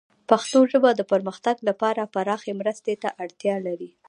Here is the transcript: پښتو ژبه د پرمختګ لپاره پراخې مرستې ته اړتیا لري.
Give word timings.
پښتو 0.29 0.59
ژبه 0.71 0.89
د 0.95 1.01
پرمختګ 1.11 1.55
لپاره 1.69 2.09
پراخې 2.13 2.51
مرستې 2.59 2.93
ته 3.01 3.09
اړتیا 3.23 3.55
لري. 3.67 3.89